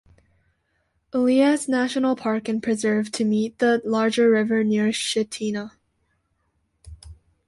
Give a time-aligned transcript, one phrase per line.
[1.13, 5.73] Elias National Park and Preserve to meet the larger river near Chitina.